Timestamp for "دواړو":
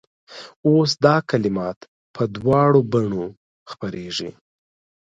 2.35-2.79